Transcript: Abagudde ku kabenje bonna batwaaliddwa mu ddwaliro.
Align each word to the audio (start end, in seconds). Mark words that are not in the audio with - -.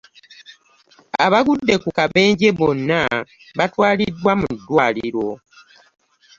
Abagudde 1.25 1.73
ku 1.83 1.89
kabenje 1.97 2.47
bonna 2.59 3.01
batwaaliddwa 3.57 4.31
mu 4.41 4.47
ddwaliro. 4.57 5.27